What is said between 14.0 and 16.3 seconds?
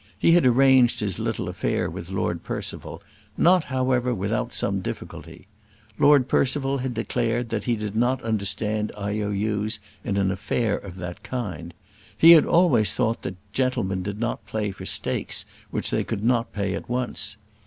did not play for stakes which they could